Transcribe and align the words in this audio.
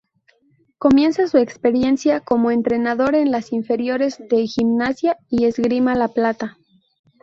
Comienza 0.79 1.27
su 1.27 1.37
experiencia 1.37 2.21
como 2.21 2.49
entrenador 2.49 3.13
en 3.13 3.29
las 3.29 3.53
inferiores 3.53 4.17
de 4.31 4.47
Gimnasia 4.47 5.19
y 5.29 5.45
Esgrima 5.45 5.93
La 5.93 6.07
Plata. 6.07 6.57